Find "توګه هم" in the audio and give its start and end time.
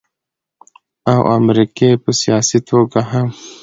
2.69-3.27